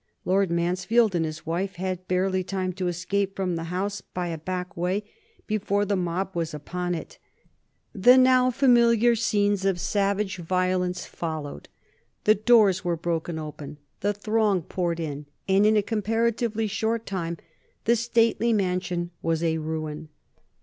Lord 0.25 0.49
Mansfield 0.49 1.13
and 1.13 1.23
his 1.23 1.45
wife 1.45 1.75
had 1.75 2.07
barely 2.07 2.43
time 2.43 2.73
to 2.73 2.87
escape 2.87 3.35
from 3.35 3.55
the 3.55 3.65
house 3.65 4.01
by 4.01 4.29
a 4.29 4.37
back 4.39 4.75
way 4.75 5.03
before 5.45 5.85
the 5.85 5.95
mob 5.95 6.31
were 6.35 6.43
upon 6.53 6.95
it. 6.95 7.19
The 7.93 8.17
now 8.17 8.49
familiar 8.49 9.13
scenes 9.15 9.63
of 9.63 9.79
savage 9.79 10.37
violence 10.37 11.05
followed. 11.05 11.69
The 12.23 12.33
doors 12.33 12.83
were 12.83 12.97
broken 12.97 13.37
open, 13.37 13.77
the 13.99 14.11
throng 14.11 14.63
poured 14.63 14.99
in, 14.99 15.27
and 15.47 15.67
in 15.67 15.77
a 15.77 15.83
comparatively 15.83 16.65
short 16.65 17.05
time 17.05 17.37
the 17.85 17.95
stately 17.95 18.53
mansion 18.53 19.11
was 19.21 19.43
a 19.43 19.59
ruin. 19.59 20.09